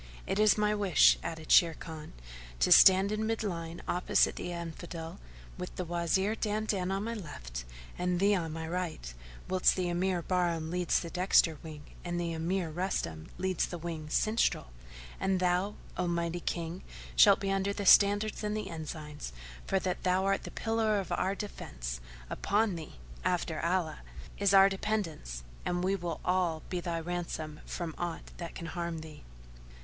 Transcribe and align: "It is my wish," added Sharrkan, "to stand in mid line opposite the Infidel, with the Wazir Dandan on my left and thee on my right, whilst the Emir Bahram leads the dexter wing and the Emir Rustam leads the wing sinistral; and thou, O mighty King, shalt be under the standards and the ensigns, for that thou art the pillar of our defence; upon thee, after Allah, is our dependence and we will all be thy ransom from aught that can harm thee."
"It 0.25 0.39
is 0.39 0.57
my 0.57 0.73
wish," 0.73 1.19
added 1.21 1.49
Sharrkan, 1.49 2.13
"to 2.59 2.71
stand 2.71 3.11
in 3.11 3.27
mid 3.27 3.43
line 3.43 3.83
opposite 3.87 4.35
the 4.35 4.51
Infidel, 4.51 5.19
with 5.59 5.75
the 5.75 5.85
Wazir 5.85 6.33
Dandan 6.33 6.89
on 6.91 7.03
my 7.03 7.13
left 7.13 7.65
and 7.99 8.19
thee 8.19 8.33
on 8.33 8.51
my 8.51 8.67
right, 8.67 9.13
whilst 9.47 9.75
the 9.75 9.89
Emir 9.89 10.23
Bahram 10.23 10.71
leads 10.71 10.99
the 10.99 11.11
dexter 11.11 11.59
wing 11.61 11.83
and 12.03 12.19
the 12.19 12.33
Emir 12.33 12.71
Rustam 12.71 13.29
leads 13.37 13.67
the 13.67 13.77
wing 13.77 14.07
sinistral; 14.07 14.69
and 15.19 15.39
thou, 15.39 15.75
O 15.95 16.07
mighty 16.07 16.39
King, 16.39 16.81
shalt 17.15 17.39
be 17.39 17.51
under 17.51 17.71
the 17.71 17.85
standards 17.85 18.43
and 18.43 18.57
the 18.57 18.69
ensigns, 18.71 19.31
for 19.67 19.77
that 19.77 20.01
thou 20.01 20.25
art 20.25 20.45
the 20.45 20.49
pillar 20.49 20.99
of 20.99 21.11
our 21.11 21.35
defence; 21.35 22.01
upon 22.27 22.73
thee, 22.73 22.95
after 23.23 23.61
Allah, 23.63 23.99
is 24.39 24.51
our 24.51 24.67
dependence 24.67 25.43
and 25.63 25.83
we 25.83 25.95
will 25.95 26.19
all 26.25 26.63
be 26.71 26.79
thy 26.79 26.99
ransom 26.99 27.59
from 27.67 27.93
aught 27.99 28.31
that 28.37 28.55
can 28.55 28.65
harm 28.65 29.01
thee." 29.01 29.21